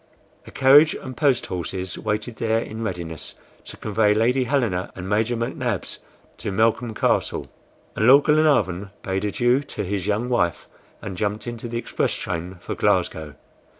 A 0.47 0.51
carriage 0.51 0.95
and 0.95 1.15
post 1.15 1.45
horses 1.45 1.95
waited 1.95 2.37
there, 2.37 2.57
in 2.59 2.81
readiness 2.83 3.35
to 3.65 3.77
convey 3.77 4.15
Lady 4.15 4.45
Helena 4.45 4.91
and 4.95 5.07
Major 5.07 5.37
McNabbs 5.37 5.99
to 6.37 6.51
Malcolm 6.51 6.95
Castle, 6.95 7.47
and 7.95 8.07
Lord 8.07 8.23
Glenarvan 8.23 8.89
bade 9.03 9.25
adieu 9.25 9.59
to 9.61 9.83
his 9.83 10.07
young 10.07 10.27
wife, 10.27 10.67
and 11.03 11.15
jumped 11.15 11.45
into 11.45 11.67
the 11.67 11.77
express 11.77 12.13
train 12.15 12.55
for 12.59 12.73
Glasgow. 12.73 13.35